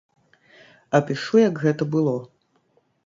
[0.99, 2.15] Апішу, як гэта было.